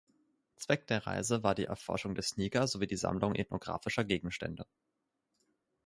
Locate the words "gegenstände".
4.03-4.65